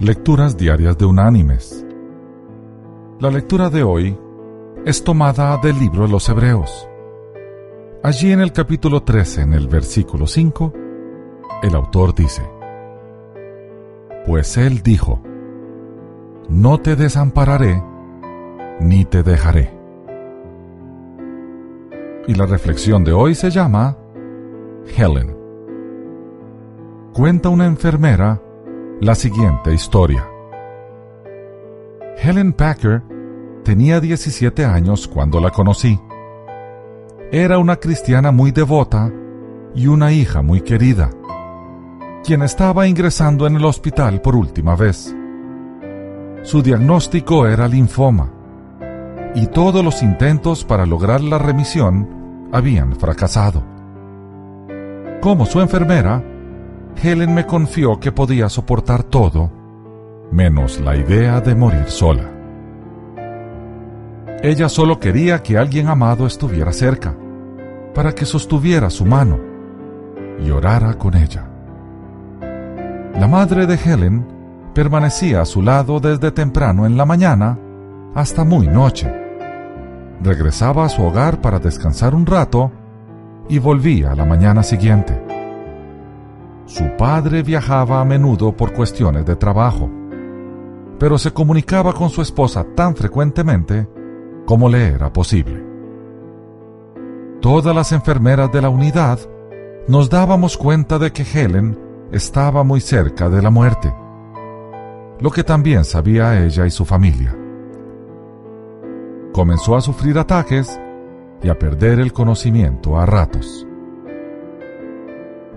Lecturas 0.00 0.56
Diarias 0.56 0.98
de 0.98 1.04
Unánimes. 1.04 1.86
La 3.20 3.30
lectura 3.30 3.70
de 3.70 3.84
hoy 3.84 4.18
es 4.84 5.04
tomada 5.04 5.56
del 5.58 5.78
libro 5.78 6.02
de 6.02 6.08
los 6.08 6.28
Hebreos. 6.28 6.88
Allí 8.02 8.32
en 8.32 8.40
el 8.40 8.50
capítulo 8.50 9.04
13, 9.04 9.42
en 9.42 9.52
el 9.52 9.68
versículo 9.68 10.26
5, 10.26 10.72
el 11.62 11.76
autor 11.76 12.12
dice, 12.12 12.42
Pues 14.26 14.56
él 14.56 14.82
dijo, 14.82 15.22
No 16.48 16.78
te 16.78 16.96
desampararé, 16.96 17.80
ni 18.80 19.04
te 19.04 19.22
dejaré. 19.22 19.70
Y 22.26 22.34
la 22.34 22.46
reflexión 22.46 23.04
de 23.04 23.12
hoy 23.12 23.36
se 23.36 23.48
llama 23.48 23.96
Helen. 24.96 25.36
Cuenta 27.12 27.48
una 27.48 27.66
enfermera 27.66 28.40
la 29.04 29.14
siguiente 29.14 29.74
historia. 29.74 30.26
Helen 32.16 32.54
Packer 32.54 33.02
tenía 33.62 34.00
17 34.00 34.64
años 34.64 35.06
cuando 35.06 35.40
la 35.40 35.50
conocí. 35.50 36.00
Era 37.30 37.58
una 37.58 37.76
cristiana 37.76 38.32
muy 38.32 38.50
devota 38.50 39.12
y 39.74 39.88
una 39.88 40.10
hija 40.10 40.40
muy 40.40 40.62
querida, 40.62 41.10
quien 42.24 42.40
estaba 42.40 42.86
ingresando 42.86 43.46
en 43.46 43.56
el 43.56 43.66
hospital 43.66 44.22
por 44.22 44.36
última 44.36 44.74
vez. 44.74 45.14
Su 46.42 46.62
diagnóstico 46.62 47.46
era 47.46 47.68
linfoma 47.68 48.32
y 49.34 49.48
todos 49.48 49.84
los 49.84 50.02
intentos 50.02 50.64
para 50.64 50.86
lograr 50.86 51.20
la 51.20 51.36
remisión 51.36 52.48
habían 52.52 52.96
fracasado. 52.96 53.62
Como 55.20 55.44
su 55.44 55.60
enfermera, 55.60 56.24
Helen 57.02 57.34
me 57.34 57.46
confió 57.46 57.98
que 58.00 58.12
podía 58.12 58.48
soportar 58.48 59.02
todo, 59.02 59.50
menos 60.30 60.80
la 60.80 60.96
idea 60.96 61.40
de 61.40 61.54
morir 61.54 61.88
sola. 61.88 62.30
Ella 64.42 64.68
solo 64.68 64.98
quería 64.98 65.42
que 65.42 65.56
alguien 65.56 65.88
amado 65.88 66.26
estuviera 66.26 66.72
cerca, 66.72 67.14
para 67.94 68.12
que 68.12 68.26
sostuviera 68.26 68.90
su 68.90 69.04
mano 69.04 69.38
y 70.38 70.50
orara 70.50 70.94
con 70.94 71.14
ella. 71.14 71.48
La 73.18 73.28
madre 73.28 73.66
de 73.66 73.76
Helen 73.76 74.26
permanecía 74.74 75.40
a 75.40 75.46
su 75.46 75.62
lado 75.62 76.00
desde 76.00 76.32
temprano 76.32 76.84
en 76.84 76.96
la 76.96 77.06
mañana 77.06 77.58
hasta 78.14 78.44
muy 78.44 78.66
noche. 78.66 79.10
Regresaba 80.20 80.84
a 80.84 80.88
su 80.88 81.02
hogar 81.02 81.40
para 81.40 81.58
descansar 81.58 82.14
un 82.14 82.26
rato 82.26 82.72
y 83.48 83.58
volvía 83.58 84.12
a 84.12 84.14
la 84.14 84.24
mañana 84.24 84.62
siguiente. 84.62 85.22
Su 86.66 86.96
padre 86.96 87.42
viajaba 87.42 88.00
a 88.00 88.04
menudo 88.04 88.56
por 88.56 88.72
cuestiones 88.72 89.26
de 89.26 89.36
trabajo, 89.36 89.90
pero 90.98 91.18
se 91.18 91.30
comunicaba 91.30 91.92
con 91.92 92.08
su 92.08 92.22
esposa 92.22 92.64
tan 92.74 92.96
frecuentemente 92.96 93.86
como 94.46 94.68
le 94.68 94.88
era 94.88 95.12
posible. 95.12 95.62
Todas 97.40 97.74
las 97.74 97.92
enfermeras 97.92 98.50
de 98.50 98.62
la 98.62 98.70
unidad 98.70 99.18
nos 99.88 100.08
dábamos 100.08 100.56
cuenta 100.56 100.98
de 100.98 101.12
que 101.12 101.22
Helen 101.22 101.78
estaba 102.10 102.64
muy 102.64 102.80
cerca 102.80 103.28
de 103.28 103.42
la 103.42 103.50
muerte, 103.50 103.94
lo 105.20 105.30
que 105.30 105.44
también 105.44 105.84
sabía 105.84 106.42
ella 106.42 106.64
y 106.64 106.70
su 106.70 106.86
familia. 106.86 107.36
Comenzó 109.34 109.76
a 109.76 109.82
sufrir 109.82 110.18
ataques 110.18 110.80
y 111.42 111.50
a 111.50 111.58
perder 111.58 112.00
el 112.00 112.14
conocimiento 112.14 112.98
a 112.98 113.04
ratos. 113.04 113.66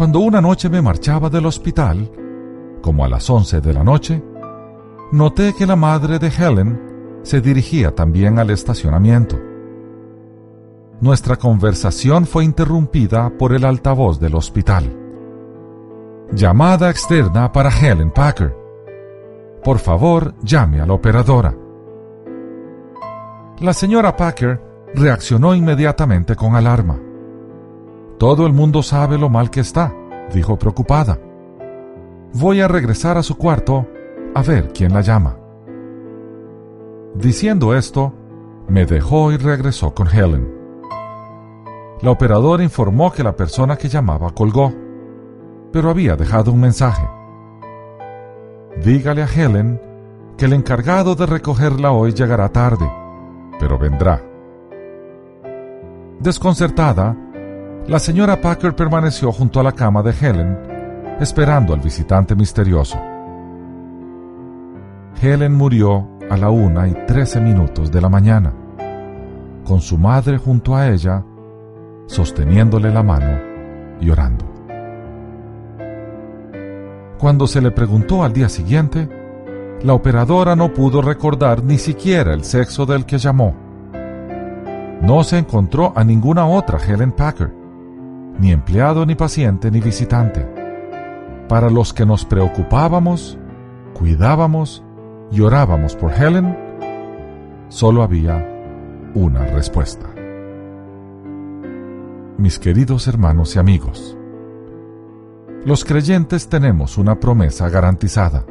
Cuando 0.00 0.20
una 0.20 0.40
noche 0.40 0.70
me 0.70 0.80
marchaba 0.80 1.28
del 1.28 1.44
hospital, 1.44 2.10
como 2.80 3.04
a 3.04 3.08
las 3.10 3.28
once 3.28 3.60
de 3.60 3.74
la 3.74 3.84
noche, 3.84 4.24
noté 5.12 5.52
que 5.52 5.66
la 5.66 5.76
madre 5.76 6.18
de 6.18 6.28
Helen 6.28 7.20
se 7.22 7.42
dirigía 7.42 7.94
también 7.94 8.38
al 8.38 8.48
estacionamiento. 8.48 9.38
Nuestra 11.02 11.36
conversación 11.36 12.24
fue 12.24 12.46
interrumpida 12.46 13.28
por 13.38 13.52
el 13.52 13.62
altavoz 13.62 14.18
del 14.18 14.36
hospital. 14.36 14.90
Llamada 16.32 16.88
externa 16.88 17.52
para 17.52 17.68
Helen 17.68 18.10
Packer. 18.10 18.56
Por 19.62 19.78
favor, 19.80 20.34
llame 20.42 20.80
a 20.80 20.86
la 20.86 20.94
operadora. 20.94 21.54
La 23.58 23.74
señora 23.74 24.16
Packer 24.16 24.62
reaccionó 24.94 25.54
inmediatamente 25.54 26.36
con 26.36 26.56
alarma. 26.56 27.09
Todo 28.20 28.46
el 28.46 28.52
mundo 28.52 28.82
sabe 28.82 29.16
lo 29.16 29.30
mal 29.30 29.48
que 29.48 29.60
está, 29.60 29.94
dijo 30.30 30.58
preocupada. 30.58 31.18
Voy 32.34 32.60
a 32.60 32.68
regresar 32.68 33.16
a 33.16 33.22
su 33.22 33.38
cuarto 33.38 33.86
a 34.34 34.42
ver 34.42 34.74
quién 34.74 34.92
la 34.92 35.00
llama. 35.00 35.38
Diciendo 37.14 37.74
esto, 37.74 38.12
me 38.68 38.84
dejó 38.84 39.32
y 39.32 39.38
regresó 39.38 39.94
con 39.94 40.06
Helen. 40.06 40.46
La 42.02 42.10
operadora 42.10 42.62
informó 42.62 43.10
que 43.10 43.22
la 43.22 43.34
persona 43.34 43.76
que 43.76 43.88
llamaba 43.88 44.34
colgó, 44.34 44.70
pero 45.72 45.88
había 45.88 46.14
dejado 46.14 46.52
un 46.52 46.60
mensaje. 46.60 47.08
Dígale 48.84 49.22
a 49.22 49.28
Helen 49.34 49.80
que 50.36 50.44
el 50.44 50.52
encargado 50.52 51.14
de 51.14 51.24
recogerla 51.24 51.92
hoy 51.92 52.12
llegará 52.12 52.50
tarde, 52.50 52.86
pero 53.58 53.78
vendrá. 53.78 54.22
Desconcertada, 56.18 57.16
la 57.86 57.98
señora 57.98 58.40
Packer 58.40 58.76
permaneció 58.76 59.32
junto 59.32 59.58
a 59.58 59.62
la 59.62 59.72
cama 59.72 60.02
de 60.02 60.12
Helen, 60.12 60.58
esperando 61.18 61.74
al 61.74 61.80
visitante 61.80 62.34
misterioso. 62.34 63.00
Helen 65.20 65.54
murió 65.54 66.06
a 66.30 66.36
la 66.36 66.50
una 66.50 66.86
y 66.88 66.94
trece 67.06 67.40
minutos 67.40 67.90
de 67.90 68.00
la 68.00 68.08
mañana, 68.08 68.52
con 69.64 69.80
su 69.80 69.98
madre 69.98 70.38
junto 70.38 70.76
a 70.76 70.88
ella, 70.88 71.24
sosteniéndole 72.06 72.90
la 72.90 73.02
mano 73.02 73.38
y 74.00 74.10
orando. 74.10 74.44
Cuando 77.18 77.46
se 77.46 77.60
le 77.60 77.70
preguntó 77.70 78.22
al 78.22 78.32
día 78.32 78.48
siguiente, 78.48 79.08
la 79.82 79.94
operadora 79.94 80.54
no 80.54 80.72
pudo 80.72 81.02
recordar 81.02 81.64
ni 81.64 81.78
siquiera 81.78 82.34
el 82.34 82.44
sexo 82.44 82.86
del 82.86 83.04
que 83.04 83.18
llamó. 83.18 83.54
No 85.02 85.24
se 85.24 85.38
encontró 85.38 85.92
a 85.96 86.04
ninguna 86.04 86.46
otra 86.46 86.78
Helen 86.78 87.12
Packer 87.12 87.59
ni 88.40 88.52
empleado, 88.52 89.04
ni 89.04 89.14
paciente, 89.14 89.70
ni 89.70 89.80
visitante. 89.80 90.48
Para 91.46 91.68
los 91.68 91.92
que 91.92 92.06
nos 92.06 92.24
preocupábamos, 92.24 93.38
cuidábamos 93.92 94.82
y 95.30 95.42
orábamos 95.42 95.94
por 95.94 96.12
Helen, 96.12 96.56
solo 97.68 98.02
había 98.02 99.12
una 99.14 99.44
respuesta. 99.44 100.06
Mis 102.38 102.58
queridos 102.58 103.06
hermanos 103.06 103.54
y 103.56 103.58
amigos, 103.58 104.16
los 105.66 105.84
creyentes 105.84 106.48
tenemos 106.48 106.96
una 106.96 107.20
promesa 107.20 107.68
garantizada. 107.68 108.46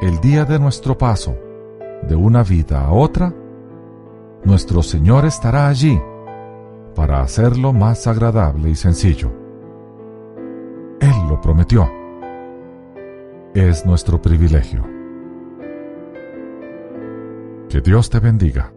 El 0.00 0.20
día 0.20 0.44
de 0.44 0.58
nuestro 0.58 0.98
paso 0.98 1.36
de 2.08 2.16
una 2.16 2.42
vida 2.42 2.84
a 2.84 2.90
otra, 2.90 3.32
nuestro 4.42 4.82
Señor 4.82 5.26
estará 5.26 5.68
allí 5.68 6.00
para 6.94 7.20
hacerlo 7.22 7.72
más 7.72 8.06
agradable 8.06 8.70
y 8.70 8.74
sencillo. 8.74 9.32
Él 11.00 11.14
lo 11.28 11.40
prometió. 11.40 11.90
Es 13.54 13.84
nuestro 13.84 14.20
privilegio. 14.20 14.84
Que 17.68 17.80
Dios 17.80 18.10
te 18.10 18.20
bendiga. 18.20 18.72